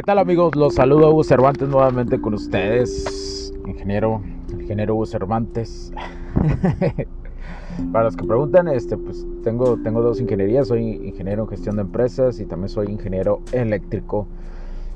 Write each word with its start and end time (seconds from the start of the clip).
¿Qué 0.00 0.04
tal 0.04 0.18
amigos? 0.18 0.56
Los 0.56 0.76
saludo 0.76 1.10
Hugo 1.10 1.22
Cervantes 1.24 1.68
nuevamente 1.68 2.18
con 2.18 2.32
ustedes, 2.32 3.52
ingeniero, 3.66 4.22
ingeniero 4.50 4.94
Hugo 4.94 5.04
Cervantes. 5.04 5.92
Para 7.92 8.06
los 8.06 8.16
que 8.16 8.24
preguntan, 8.24 8.68
este, 8.68 8.96
pues 8.96 9.26
tengo, 9.44 9.76
tengo 9.82 10.00
dos 10.00 10.18
ingenierías, 10.18 10.68
soy 10.68 11.06
ingeniero 11.06 11.42
en 11.42 11.48
gestión 11.50 11.76
de 11.76 11.82
empresas 11.82 12.40
y 12.40 12.46
también 12.46 12.70
soy 12.70 12.86
ingeniero 12.86 13.42
eléctrico. 13.52 14.26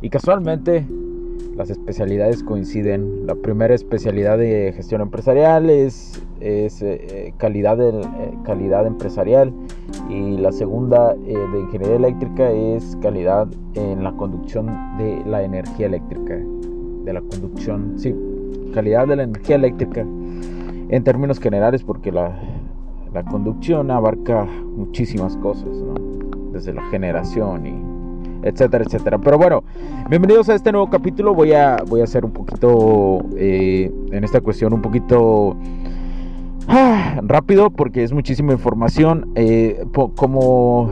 Y 0.00 0.08
casualmente 0.08 0.86
las 1.56 1.70
especialidades 1.70 2.42
coinciden. 2.42 3.26
La 3.26 3.34
primera 3.34 3.74
especialidad 3.74 4.38
de 4.38 4.72
gestión 4.74 5.00
empresarial 5.00 5.70
es, 5.70 6.22
eh, 6.40 7.32
calidad, 7.38 7.80
eh, 7.80 8.02
calidad 8.44 8.86
empresarial 8.86 9.52
y 10.08 10.36
la 10.36 10.52
segunda 10.52 11.14
eh, 11.14 11.34
de 11.52 11.60
ingeniería 11.60 11.96
eléctrica 11.96 12.50
es 12.50 12.96
calidad 13.00 13.48
en 13.74 14.02
la 14.02 14.12
conducción 14.12 14.66
de 14.98 15.22
la 15.26 15.42
energía 15.42 15.86
eléctrica. 15.86 16.38
De 17.04 17.12
la 17.12 17.20
conducción, 17.20 17.94
sí, 17.98 18.14
calidad 18.72 19.06
de 19.06 19.16
la 19.16 19.22
energía 19.24 19.56
eléctrica 19.56 20.00
en 20.00 21.04
términos 21.04 21.38
generales 21.38 21.84
porque 21.84 22.10
la, 22.10 22.34
la 23.12 23.24
conducción 23.24 23.90
abarca 23.90 24.44
muchísimas 24.44 25.36
cosas, 25.36 25.76
¿no? 25.76 25.94
desde 26.52 26.72
la 26.72 26.82
generación 26.90 27.66
y 27.66 27.93
etcétera, 28.44 28.84
etcétera. 28.84 29.18
Pero 29.18 29.38
bueno, 29.38 29.64
bienvenidos 30.08 30.48
a 30.48 30.54
este 30.54 30.70
nuevo 30.70 30.90
capítulo. 30.90 31.34
Voy 31.34 31.52
a, 31.52 31.78
voy 31.86 32.02
a 32.02 32.04
hacer 32.04 32.24
un 32.24 32.32
poquito, 32.32 33.24
eh, 33.36 33.90
en 34.12 34.24
esta 34.24 34.40
cuestión, 34.40 34.74
un 34.74 34.82
poquito 34.82 35.56
ah, 36.68 37.20
rápido 37.22 37.70
porque 37.70 38.04
es 38.04 38.12
muchísima 38.12 38.52
información. 38.52 39.30
Eh, 39.34 39.84
como 40.14 40.90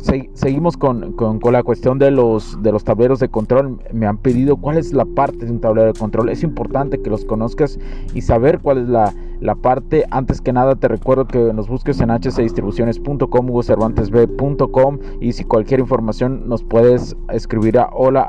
seguimos 0.00 0.76
con, 0.76 1.14
la 1.50 1.62
cuestión 1.62 1.98
de 1.98 2.10
los, 2.10 2.62
de 2.62 2.72
los 2.72 2.84
tableros 2.84 3.20
de 3.20 3.28
control. 3.28 3.78
Me 3.92 4.06
han 4.06 4.18
pedido 4.18 4.56
cuál 4.56 4.78
es 4.78 4.92
la 4.92 5.04
parte 5.04 5.46
de 5.46 5.52
un 5.52 5.60
tablero 5.60 5.92
de 5.92 5.98
control. 5.98 6.28
Es 6.28 6.42
importante 6.42 7.00
que 7.00 7.10
los 7.10 7.24
conozcas 7.24 7.78
y 8.14 8.22
saber 8.22 8.60
cuál 8.60 8.78
es 8.78 8.88
la, 8.88 9.14
parte. 9.62 10.04
Antes 10.10 10.40
que 10.40 10.52
nada 10.52 10.76
te 10.76 10.86
recuerdo 10.88 11.26
que 11.26 11.52
nos 11.52 11.68
busques 11.68 12.00
en 12.00 12.10
hcdistribuciones.com, 12.10 13.50
hugocervantesb.com 13.50 14.98
y 15.20 15.32
si 15.32 15.44
cualquier 15.44 15.80
información 15.80 16.48
nos 16.48 16.62
puedes 16.62 17.16
escribir 17.32 17.78
a 17.78 17.88
hola 17.92 18.28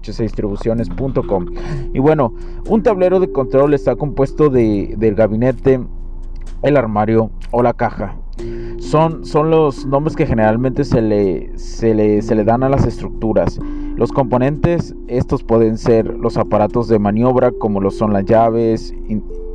hcdistribuciones.com. 0.00 1.46
Y 1.92 1.98
bueno, 1.98 2.34
un 2.68 2.82
tablero 2.82 3.20
de 3.20 3.30
control 3.32 3.74
está 3.74 3.96
compuesto 3.96 4.50
de, 4.50 4.94
del 4.96 5.14
gabinete, 5.14 5.80
el 6.62 6.76
armario 6.76 7.30
o 7.50 7.62
la 7.62 7.74
caja. 7.74 8.21
Son, 8.92 9.24
son 9.24 9.48
los 9.48 9.86
nombres 9.86 10.14
que 10.14 10.26
generalmente 10.26 10.84
se 10.84 11.00
le, 11.00 11.56
se, 11.56 11.94
le, 11.94 12.20
se 12.20 12.34
le 12.34 12.44
dan 12.44 12.62
a 12.62 12.68
las 12.68 12.84
estructuras. 12.84 13.58
Los 13.96 14.12
componentes, 14.12 14.94
estos 15.08 15.42
pueden 15.42 15.78
ser 15.78 16.14
los 16.18 16.36
aparatos 16.36 16.88
de 16.88 16.98
maniobra 16.98 17.52
como 17.52 17.80
lo 17.80 17.90
son 17.90 18.12
las 18.12 18.26
llaves, 18.26 18.94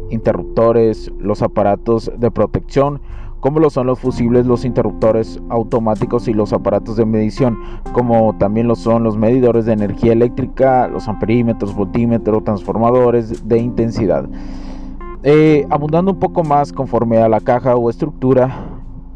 interruptores, 0.09 1.11
los 1.19 1.43
aparatos 1.43 2.11
de 2.17 2.31
protección 2.31 2.99
como 3.39 3.59
lo 3.59 3.69
son 3.69 3.85
los 3.85 3.99
fusibles, 3.99 4.47
los 4.47 4.65
interruptores 4.65 5.39
automáticos 5.49 6.27
y 6.27 6.33
los 6.33 6.51
aparatos 6.51 6.97
de 6.97 7.05
medición, 7.05 7.59
como 7.93 8.35
también 8.39 8.67
lo 8.67 8.75
son 8.75 9.03
los 9.03 9.17
medidores 9.17 9.67
de 9.67 9.73
energía 9.73 10.13
eléctrica, 10.13 10.87
los 10.87 11.07
amperímetros, 11.07 11.75
voltímetros, 11.75 12.43
transformadores 12.43 13.47
de 13.47 13.59
intensidad. 13.59 14.27
Eh, 15.21 15.67
abundando 15.69 16.13
un 16.13 16.19
poco 16.19 16.43
más 16.43 16.73
conforme 16.73 17.17
a 17.17 17.29
la 17.29 17.39
caja 17.39 17.75
o 17.75 17.91
estructura, 17.91 18.66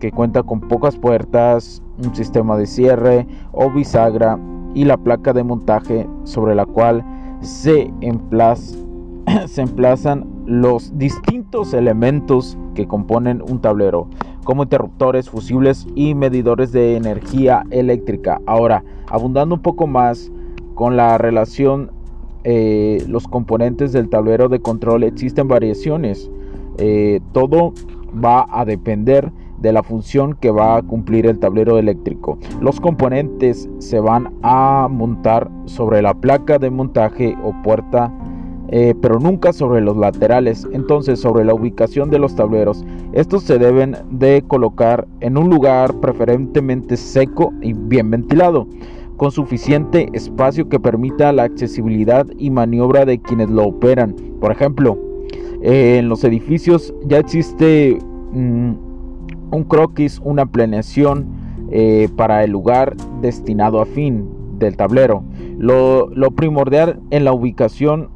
que 0.02 0.12
cuenta 0.12 0.44
con 0.44 0.60
pocas 0.60 0.98
puertas, 0.98 1.82
un 2.04 2.14
sistema 2.14 2.58
de 2.58 2.66
cierre 2.66 3.28
o 3.54 3.70
bisagra 3.70 4.38
y 4.74 4.84
la 4.84 4.98
placa 4.98 5.32
de 5.32 5.44
montaje 5.44 6.08
sobre 6.24 6.56
la 6.56 6.66
cual 6.66 7.06
se, 7.42 7.94
emplazan 9.62 10.28
los 10.48 10.98
distintos 10.98 11.74
elementos 11.74 12.58
que 12.74 12.88
componen 12.88 13.44
un 13.48 13.62
tablero, 13.62 14.08
como 14.44 14.64
interruptores, 14.64 15.30
fusibles 15.30 15.88
y 15.96 16.16
medidores 16.16 16.72
de 16.72 16.96
energía 16.96 17.64
eléctrica. 17.70 18.42
Ahora, 18.48 18.84
abundando 19.08 19.54
un 19.54 19.62
poco 19.62 19.86
más 19.86 20.32
con 20.74 20.98
la 20.98 21.20
relación, 21.20 21.92
eh, 22.44 23.06
los 23.08 23.28
componentes 23.28 23.94
del 23.94 24.10
tablero 24.10 24.50
de 24.50 24.62
control 24.62 25.04
existen 25.04 25.48
variaciones. 25.48 26.32
Eh, 26.80 27.20
todo 27.34 27.74
va 28.12 28.48
a 28.50 28.66
depender 28.66 29.32
de 29.62 29.74
la 29.74 29.84
función 29.84 30.34
que 30.34 30.52
va 30.52 30.78
a 30.78 30.82
cumplir 30.82 31.26
el 31.26 31.40
tablero 31.40 31.78
eléctrico. 31.78 32.38
Los 32.60 32.80
componentes 32.80 33.70
se 33.80 34.00
van 34.00 34.34
a 34.44 34.88
montar 34.90 35.50
sobre 35.66 36.02
la 36.02 36.14
placa 36.14 36.58
de 36.58 36.70
montaje 36.70 37.36
o 37.44 37.54
puerta 37.64 38.12
eh, 38.74 38.96
pero 39.02 39.20
nunca 39.20 39.52
sobre 39.52 39.82
los 39.82 39.98
laterales, 39.98 40.66
entonces 40.72 41.20
sobre 41.20 41.44
la 41.44 41.54
ubicación 41.54 42.10
de 42.10 42.20
los 42.20 42.36
tableros. 42.36 42.86
Estos 43.12 43.44
se 43.44 43.60
deben 43.60 43.98
de 44.10 44.44
colocar 44.48 45.10
en 45.20 45.38
un 45.38 45.50
lugar 45.50 45.94
preferentemente 46.00 46.96
seco 46.96 47.52
y 47.62 47.74
bien 47.74 48.10
ventilado, 48.10 48.68
con 49.18 49.30
suficiente 49.30 50.08
espacio 50.14 50.70
que 50.70 50.80
permita 50.80 51.34
la 51.34 51.44
accesibilidad 51.44 52.26
y 52.38 52.50
maniobra 52.50 53.04
de 53.04 53.20
quienes 53.20 53.50
lo 53.50 53.66
operan. 53.66 54.16
Por 54.40 54.54
ejemplo, 54.54 54.98
en 55.62 56.08
los 56.08 56.24
edificios 56.24 56.94
ya 57.06 57.20
existe... 57.20 58.00
Mm, 58.32 58.91
un 59.52 59.64
croquis, 59.64 60.20
una 60.24 60.46
planeación 60.46 61.26
eh, 61.72 62.10
para 62.16 62.44
el 62.44 62.52
lugar 62.52 62.96
destinado 63.22 63.82
a 63.82 63.86
fin 63.86 64.28
del 64.58 64.78
tablero. 64.78 65.24
Lo, 65.58 66.32
primordial 66.36 67.00
en 67.12 67.26
la 67.26 67.34
ubicación, 67.34 68.10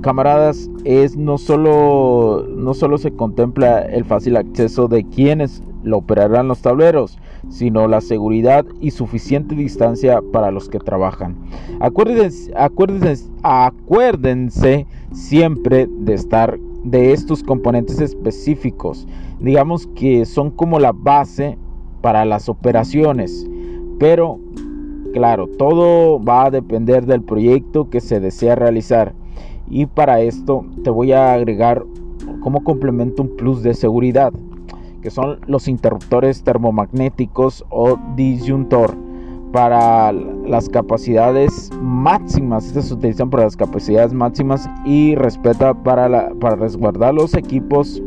camaradas, 0.00 0.70
es 0.84 1.16
no 1.16 1.38
solo, 1.38 2.46
no 2.48 2.74
solo 2.74 2.98
se 2.98 3.12
contempla 3.12 3.80
el 3.82 4.04
fácil 4.04 4.36
acceso 4.36 4.88
de 4.88 5.04
quienes 5.04 5.62
lo 5.82 5.98
operarán 5.98 6.48
los 6.48 6.62
tableros, 6.62 7.18
sino 7.48 7.88
la 7.88 8.00
seguridad 8.00 8.64
y 8.80 8.92
suficiente 8.92 9.54
distancia 9.54 10.20
para 10.32 10.50
los 10.50 10.68
que 10.68 10.78
trabajan. 10.78 11.36
Acuérdense, 11.80 12.52
acuérdense, 12.56 13.28
acuérdense 13.42 14.86
siempre 15.12 15.88
de 15.88 16.14
estar 16.14 16.58
de 16.84 17.12
estos 17.12 17.42
componentes 17.42 18.00
específicos. 18.00 19.06
Digamos 19.40 19.86
que 19.88 20.24
son 20.24 20.50
como 20.50 20.78
la 20.78 20.92
base 20.92 21.58
para 22.00 22.24
las 22.24 22.48
operaciones. 22.48 23.46
Pero, 23.98 24.38
claro, 25.12 25.46
todo 25.46 26.22
va 26.22 26.46
a 26.46 26.50
depender 26.50 27.06
del 27.06 27.22
proyecto 27.22 27.88
que 27.88 28.00
se 28.00 28.20
desea 28.20 28.54
realizar. 28.54 29.14
Y 29.68 29.86
para 29.86 30.20
esto 30.20 30.64
te 30.82 30.90
voy 30.90 31.12
a 31.12 31.32
agregar 31.32 31.84
como 32.40 32.64
complemento 32.64 33.22
un 33.22 33.36
plus 33.36 33.62
de 33.62 33.74
seguridad, 33.74 34.32
que 35.00 35.10
son 35.10 35.38
los 35.46 35.68
interruptores 35.68 36.42
termomagnéticos 36.42 37.64
o 37.70 37.96
disyuntor 38.16 38.96
para 39.52 40.12
las 40.12 40.68
capacidades 40.68 41.70
máximas. 41.80 42.66
Estas 42.66 42.86
se 42.86 42.94
utilizan 42.94 43.30
para 43.30 43.44
las 43.44 43.56
capacidades 43.56 44.12
máximas 44.12 44.68
y 44.84 45.14
respeta 45.14 45.74
para, 45.74 46.30
para 46.34 46.56
resguardar 46.56 47.14
los 47.14 47.34
equipos 47.34 48.02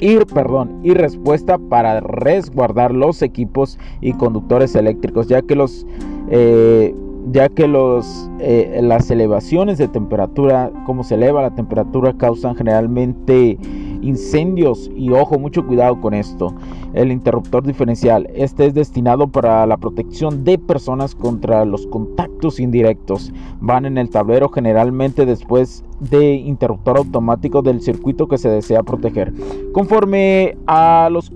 y, 0.00 0.16
perdón, 0.32 0.80
y 0.82 0.94
respuesta 0.94 1.58
para 1.58 2.00
resguardar 2.00 2.94
los 2.94 3.20
equipos 3.22 3.78
y 4.00 4.12
conductores 4.12 4.74
eléctricos, 4.74 5.26
ya 5.26 5.42
que 5.42 5.56
los 5.56 5.86
eh, 6.30 6.94
ya 7.32 7.48
que 7.48 7.66
los, 7.66 8.30
eh, 8.38 8.80
las 8.82 9.10
elevaciones 9.10 9.78
de 9.78 9.88
temperatura, 9.88 10.70
como 10.86 11.04
se 11.04 11.16
eleva 11.16 11.42
la 11.42 11.54
temperatura, 11.54 12.14
causan 12.16 12.54
generalmente 12.56 13.58
incendios 14.02 14.90
y 14.96 15.10
ojo, 15.10 15.38
mucho 15.38 15.66
cuidado 15.66 16.00
con 16.00 16.14
esto. 16.14 16.54
El 16.94 17.12
interruptor 17.12 17.64
diferencial, 17.64 18.28
este 18.34 18.66
es 18.66 18.74
destinado 18.74 19.28
para 19.28 19.66
la 19.66 19.76
protección 19.76 20.44
de 20.44 20.58
personas 20.58 21.14
contra 21.14 21.64
los 21.64 21.86
contactos 21.86 22.60
indirectos. 22.60 23.32
Van 23.60 23.84
en 23.84 23.98
el 23.98 24.10
tablero 24.10 24.48
generalmente 24.48 25.26
después 25.26 25.84
de 26.00 26.34
interruptor 26.34 26.98
automático 26.98 27.62
del 27.62 27.80
circuito 27.80 28.28
que 28.28 28.38
se 28.38 28.48
desea 28.48 28.82
proteger. 28.82 29.32
Conforme 29.72 30.56
a 30.66 31.08
los 31.10 31.32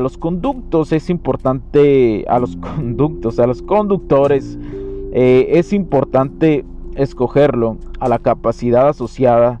los 0.00 0.18
conductos 0.18 0.92
es 0.92 1.10
importante 1.10 2.24
a 2.28 2.38
los 2.38 2.56
conductos 2.76 3.38
a 3.38 3.46
los 3.46 3.62
conductores 3.62 4.58
eh, 5.12 5.58
es 5.58 5.72
importante 5.72 6.64
escogerlo 6.96 7.76
a 8.00 8.08
la 8.08 8.18
capacidad 8.18 8.88
asociada 8.88 9.60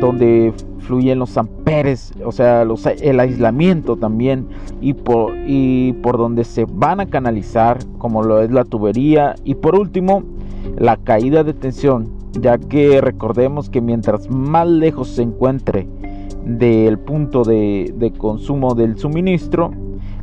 Donde 0.00 0.52
fluyen 0.80 1.18
los 1.18 1.36
amperes, 1.36 2.12
o 2.24 2.32
sea, 2.32 2.62
el 2.62 3.20
aislamiento 3.20 3.96
también 3.96 4.46
y 4.80 4.92
por, 4.94 5.32
donde 6.16 6.44
se 6.44 6.64
van 6.64 7.00
a 7.00 7.06
canalizar, 7.06 7.78
como 7.98 8.22
lo 8.22 8.42
es 8.42 8.50
la 8.50 8.64
tubería. 8.64 9.34
Y 9.44 9.56
por 9.56 9.74
último, 9.74 10.22
la 10.78 10.96
caída 10.96 11.44
de 11.44 11.54
tensión, 11.54 12.08
ya 12.40 12.58
que 12.58 13.00
recordemos 13.00 13.68
que 13.68 13.80
mientras 13.80 14.30
más 14.30 14.68
lejos 14.68 15.08
se 15.08 15.22
encuentre 15.22 15.88
del 16.44 16.98
punto 16.98 17.42
de 17.42 18.12
consumo 18.16 18.74
del 18.74 18.96
suministro, 18.96 19.72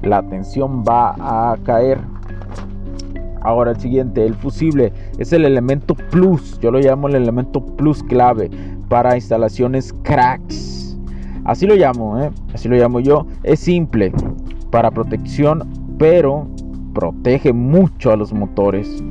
la 0.04 0.22
tensión 0.24 0.84
va 0.84 1.16
a 1.52 1.58
caer. 1.64 2.00
Ahora 3.44 3.72
el 3.72 3.80
siguiente, 3.80 4.26
el 4.26 4.36
fusible, 4.36 4.94
es 5.18 5.34
el 5.34 5.46
elemento 5.46 5.96
plus, 5.96 6.60
yo 6.60 6.72
lo 6.72 6.80
llamo 6.80 7.10
el 7.10 7.16
elemento 7.16 7.64
plus 7.64 8.02
clave 8.04 8.50
para 8.88 9.16
instalaciones 9.16 9.94
cracks. 10.04 10.98
Así 11.44 11.68
lo 11.68 11.76
llamo, 11.76 12.22
¿eh? 12.22 12.32
así 12.54 12.70
lo 12.70 12.78
llamo 12.78 13.02
yo. 13.02 13.26
Es 13.44 13.60
simple 13.60 14.14
para 14.72 14.92
protección, 14.92 15.68
pero 15.98 16.48
protege 16.94 17.52
mucho 17.52 18.12
a 18.12 18.16
los 18.16 18.34
motores. 18.34 19.04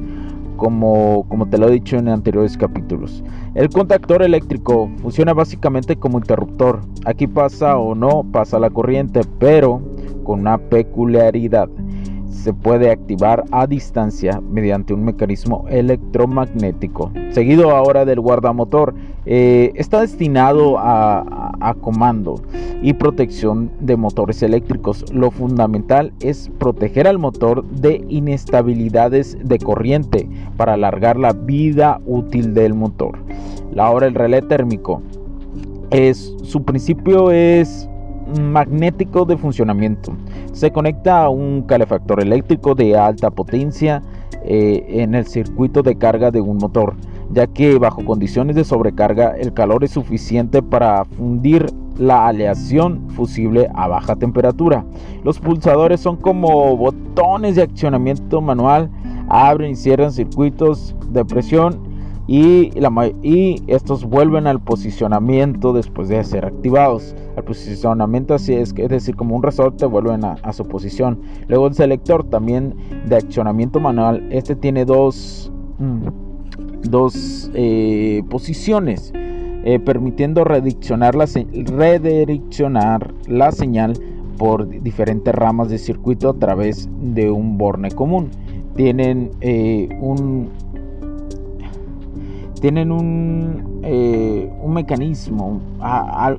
Como, 0.57 1.25
como, 1.29 1.47
te 1.49 1.59
lo 1.59 1.69
he 1.69 1.73
dicho 1.73 1.97
en 1.97 2.09
anteriores 2.09 2.57
capítulos. 2.57 3.25
El 3.55 3.69
contactor 3.69 4.23
eléctrico 4.23 4.89
funciona 4.99 5.33
básicamente 5.35 5.97
como 5.97 6.19
interruptor. 6.19 6.83
Aquí 7.05 7.27
pasa 7.27 7.77
o 7.79 7.97
no 7.97 8.25
pasa 8.31 8.61
la 8.61 8.71
corriente, 8.71 9.23
pero 9.41 9.83
con 10.23 10.41
una 10.41 10.59
peculiaridad 10.59 11.69
se 12.33 12.53
puede 12.53 12.91
activar 12.91 13.45
a 13.53 13.67
distancia 13.67 14.41
mediante 14.41 14.95
un 14.95 15.05
mecanismo 15.05 15.65
electromagnético. 15.69 17.13
Seguido 17.31 17.71
ahora 17.71 18.05
del 18.05 18.21
guardamotor, 18.21 18.95
eh, 19.27 19.73
está 19.77 20.01
destinado 20.01 20.77
a, 20.79 21.77
comando 21.81 22.43
y 22.83 22.95
protección 22.95 23.71
de 23.81 23.97
motores 23.97 24.43
eléctricos. 24.43 25.05
Lo 25.13 25.31
fundamental 25.31 26.13
es 26.21 26.51
proteger 26.59 27.07
al 27.07 27.19
motor 27.19 27.65
de 27.65 28.05
inestabilidades 28.09 29.39
de 29.43 29.59
corriente 29.59 30.29
para 30.57 30.75
alargar 30.75 31.17
la 31.17 31.33
vida 31.33 32.01
útil 32.07 32.55
del 32.55 32.75
motor. 32.75 33.19
Ahora 33.77 34.07
el 34.07 34.15
relé 34.15 34.43
térmico. 34.43 35.03
Es, 35.91 36.35
su 36.43 36.65
principio 36.65 37.31
es 37.31 37.89
magnético 38.41 39.25
de 39.25 39.37
funcionamiento. 39.37 40.13
Se 40.53 40.71
conecta 40.71 41.25
a 41.25 41.29
un 41.29 41.63
calefactor 41.63 42.21
eléctrico 42.21 42.75
de 42.75 42.97
alta 42.97 43.31
potencia 43.31 44.03
eh, 44.45 44.85
en 44.89 45.15
el 45.15 45.27
circuito 45.27 45.83
de 45.83 45.97
carga 45.97 46.31
de 46.31 46.41
un 46.41 46.59
motor, 46.59 46.95
ya 47.31 47.47
que 47.47 47.79
bajo 47.79 48.05
condiciones 48.05 48.57
de 48.57 48.65
sobrecarga 48.65 49.37
el 49.37 49.53
calor 49.53 49.85
es 49.85 49.93
suficiente 49.93 50.63
para 50.63 51.05
fundir 51.05 51.67
la 51.99 52.27
aleación 52.27 53.09
fusible 53.11 53.69
a 53.75 53.89
baja 53.89 54.17
temperatura. 54.17 54.85
Los 55.25 55.39
pulsadores 55.39 56.01
son 56.01 56.17
como 56.17 56.77
botones 56.77 57.57
de 57.57 57.63
accionamiento 57.63 58.41
manual, 58.41 58.91
abren 59.29 59.73
y 59.73 59.77
cierran 59.77 60.13
circuitos 60.13 60.97
de 61.11 61.25
presión 61.25 61.92
y, 62.27 63.63
estos 63.67 64.05
vuelven 64.05 64.47
al 64.47 64.61
posicionamiento 64.61 65.73
después 65.73 66.09
de 66.09 66.23
ser 66.25 66.45
activados. 66.45 67.15
Al 67.37 67.45
posicionamiento 67.45 68.35
así 68.35 68.55
es, 68.55 68.75
es 68.77 68.89
decir, 68.89 69.17
como 69.17 69.37
un 69.37 69.43
resorte 69.43 69.87
vuelven 69.87 70.25
a, 70.25 70.53
su 70.53 70.65
posición. 70.65 71.21
Luego 71.49 71.67
el 71.67 71.75
selector 71.75 72.25
también 72.25 72.75
de 73.09 73.17
accionamiento 73.17 73.81
manual, 73.81 74.27
este 74.31 74.55
tiene 74.55 74.85
dos, 74.85 75.51
mm, 75.79 76.89
dos 76.89 77.51
eh, 77.55 78.23
posiciones. 78.31 79.13
Eh, 79.65 79.79
permitiendo 79.79 80.43
redireccionar 80.43 81.15
la, 81.15 81.27
redireccionar 81.27 83.15
la 83.29 83.53
señal 83.53 83.93
por 84.37 84.69
diferentes 84.83 85.33
ramas 85.33 85.69
de 85.69 85.79
circuito 85.79 86.31
a 86.31 86.35
través 86.35 86.89
de 87.01 87.31
un 87.31 87.59
borne 87.59 87.93
común. 87.93 88.31
Tienen 88.75 89.31
eh, 89.41 89.89
un, 90.01 90.49
tienen 92.63 92.93
un, 92.93 93.81
eh, 93.83 94.49
un 94.63 94.73
mecanismo 94.73 95.61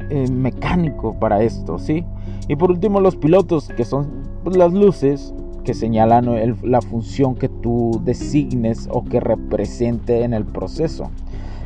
eh, 0.10 0.32
mecánico 0.32 1.20
para 1.20 1.44
esto, 1.44 1.78
¿sí? 1.78 2.06
Y 2.48 2.56
por 2.56 2.72
último 2.72 3.02
los 3.02 3.18
pilotos, 3.18 3.68
que 3.68 3.84
son 3.84 4.24
las 4.46 4.72
luces 4.72 5.34
que 5.66 5.74
señalan 5.74 6.26
la 6.64 6.82
función 6.82 7.36
que 7.36 7.50
tú 7.50 8.02
designes 8.06 8.88
o 8.90 9.04
que 9.04 9.20
represente 9.20 10.24
en 10.24 10.34
el 10.34 10.46
proceso. 10.46 11.12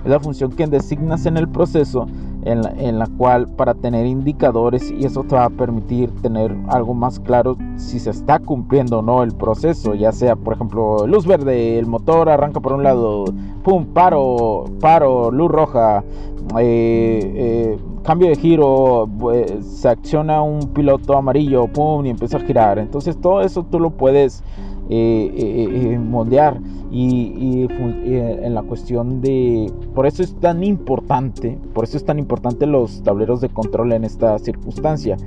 Es 0.03 0.09
la 0.09 0.19
función 0.19 0.51
que 0.51 0.65
designas 0.65 1.27
en 1.27 1.37
el 1.37 1.47
proceso 1.47 2.07
en 2.51 2.99
la, 2.99 3.07
cual 3.17 3.47
para 3.47 3.73
tener 3.73 4.05
indicadores 4.05 4.91
y 4.91 5.05
eso 5.05 5.23
te 5.23 5.35
va 5.35 5.45
a 5.45 5.49
permitir 5.49 6.11
tener 6.21 6.55
algo 6.67 6.93
más 6.93 7.19
claro 7.19 7.57
si 7.75 7.99
se 7.99 8.09
está 8.09 8.39
cumpliendo 8.39 8.99
o 8.99 9.01
no 9.01 9.23
el 9.23 9.33
proceso, 9.33 9.93
ya 9.95 10.11
sea 10.11 10.35
por 10.35 10.53
ejemplo 10.53 11.07
luz 11.07 11.25
verde, 11.25 11.79
el 11.79 11.85
motor 11.85 12.29
arranca 12.29 12.59
por 12.59 12.73
un 12.73 12.83
lado, 12.83 13.25
pum, 13.63 13.85
paro, 13.85 14.65
paro, 14.79 15.31
luz 15.31 15.51
roja, 15.51 16.03
eh, 16.59 17.33
eh, 17.35 17.79
cambio 18.03 18.29
de 18.29 18.35
giro, 18.37 19.09
pues, 19.19 19.65
se 19.65 19.89
acciona 19.89 20.41
un 20.41 20.67
piloto 20.73 21.17
amarillo, 21.17 21.67
pum, 21.67 22.05
y 22.05 22.09
empieza 22.09 22.37
a 22.37 22.39
girar. 22.39 22.79
Entonces 22.79 23.19
todo 23.19 23.41
eso 23.41 23.63
tú 23.63 23.79
lo 23.79 23.89
puedes 23.89 24.43
eh, 24.89 25.99
moldear 25.99 26.59
y, 26.91 27.67
en 27.69 28.53
la 28.53 28.63
cuestión 28.63 29.21
de 29.21 29.71
por 29.93 30.07
eso 30.07 30.23
es 30.23 30.33
tan 30.35 30.63
importante 30.63 31.57
por 31.73 31.83
eso 31.83 31.97
es 31.97 32.05
tan 32.05 32.19
importante 32.19 32.65
los 32.65 33.03
tableros 33.03 33.41
de 33.41 33.49
control 33.49 33.93
en 33.93 34.03
esta 34.03 34.37
circunstancia. 34.39 35.17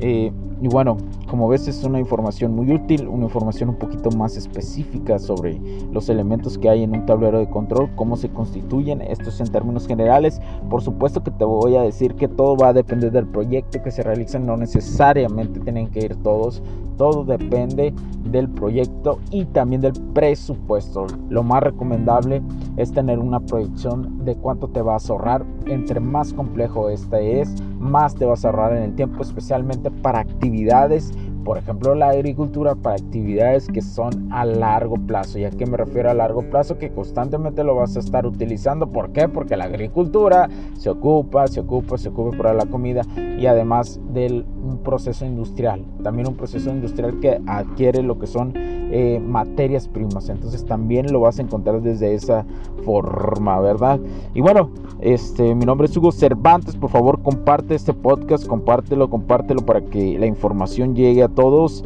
Eh, 0.00 0.32
y 0.60 0.68
bueno, 0.68 0.96
como 1.32 1.48
ves 1.48 1.66
es 1.66 1.82
una 1.82 1.98
información 1.98 2.54
muy 2.54 2.70
útil, 2.74 3.08
una 3.08 3.24
información 3.24 3.70
un 3.70 3.76
poquito 3.76 4.10
más 4.10 4.36
específica 4.36 5.18
sobre 5.18 5.58
los 5.90 6.10
elementos 6.10 6.58
que 6.58 6.68
hay 6.68 6.82
en 6.82 6.94
un 6.94 7.06
tablero 7.06 7.38
de 7.38 7.48
control, 7.48 7.88
cómo 7.96 8.18
se 8.18 8.28
constituyen, 8.28 9.00
esto 9.00 9.30
es 9.30 9.40
en 9.40 9.46
términos 9.46 9.86
generales. 9.86 10.42
Por 10.68 10.82
supuesto 10.82 11.24
que 11.24 11.30
te 11.30 11.44
voy 11.46 11.76
a 11.76 11.80
decir 11.80 12.16
que 12.16 12.28
todo 12.28 12.54
va 12.54 12.68
a 12.68 12.72
depender 12.74 13.12
del 13.12 13.26
proyecto 13.26 13.82
que 13.82 13.90
se 13.90 14.02
realice, 14.02 14.38
no 14.38 14.58
necesariamente 14.58 15.58
tienen 15.60 15.88
que 15.88 16.00
ir 16.00 16.16
todos, 16.16 16.62
todo 16.98 17.24
depende 17.24 17.94
del 18.24 18.48
proyecto 18.50 19.18
y 19.30 19.46
también 19.46 19.80
del 19.80 19.94
presupuesto. 20.12 21.06
Lo 21.30 21.42
más 21.42 21.62
recomendable 21.62 22.42
es 22.76 22.92
tener 22.92 23.18
una 23.18 23.40
proyección 23.40 24.24
de 24.24 24.36
cuánto 24.36 24.68
te 24.68 24.82
vas 24.82 25.08
a 25.08 25.14
ahorrar. 25.14 25.46
Entre 25.66 25.98
más 25.98 26.32
complejo 26.32 26.90
este 26.90 27.40
es, 27.40 27.54
más 27.78 28.14
te 28.14 28.24
vas 28.24 28.44
a 28.44 28.48
ahorrar 28.48 28.76
en 28.76 28.82
el 28.84 28.94
tiempo, 28.94 29.22
especialmente 29.22 29.90
para 29.90 30.20
actividades, 30.20 31.12
por 31.44 31.58
ejemplo 31.58 31.94
la 31.94 32.10
agricultura, 32.10 32.74
para 32.74 32.96
actividades 32.96 33.68
que 33.68 33.82
son 33.82 34.32
a 34.32 34.44
largo 34.44 34.96
plazo. 34.96 35.38
¿Y 35.38 35.44
a 35.44 35.50
qué 35.50 35.66
me 35.66 35.76
refiero 35.76 36.10
a 36.10 36.14
largo 36.14 36.42
plazo? 36.42 36.78
Que 36.78 36.90
constantemente 36.90 37.64
lo 37.64 37.74
vas 37.74 37.96
a 37.96 38.00
estar 38.00 38.26
utilizando. 38.26 38.88
¿Por 38.88 39.12
qué? 39.12 39.28
Porque 39.28 39.56
la 39.56 39.64
agricultura 39.64 40.48
se 40.78 40.90
ocupa, 40.90 41.46
se 41.46 41.60
ocupa, 41.60 41.98
se 41.98 42.08
ocupa 42.08 42.36
para 42.36 42.54
la 42.54 42.66
comida 42.66 43.02
y 43.38 43.46
además 43.46 44.00
del 44.12 44.44
proceso 44.84 45.24
industrial, 45.24 45.84
también 46.02 46.28
un 46.28 46.36
proceso 46.36 46.70
industrial 46.70 47.20
que 47.20 47.40
adquiere 47.46 48.02
lo 48.02 48.18
que 48.18 48.26
son 48.26 48.52
eh, 48.92 49.18
materias 49.18 49.88
primas. 49.88 50.28
Entonces 50.28 50.64
también 50.66 51.10
lo 51.10 51.20
vas 51.20 51.38
a 51.38 51.42
encontrar 51.42 51.80
desde 51.80 52.14
esa 52.14 52.44
forma, 52.84 53.58
¿verdad? 53.58 53.98
Y 54.34 54.42
bueno, 54.42 54.68
este, 55.00 55.54
mi 55.54 55.64
nombre 55.64 55.86
es 55.86 55.96
Hugo 55.96 56.12
Cervantes. 56.12 56.76
Por 56.76 56.90
favor, 56.90 57.22
comparte 57.22 57.74
este 57.74 57.94
podcast, 57.94 58.46
compártelo, 58.46 59.08
compártelo 59.08 59.62
para 59.62 59.80
que 59.80 60.18
la 60.18 60.26
información 60.26 60.94
llegue 60.94 61.22
a 61.22 61.28
todos 61.28 61.84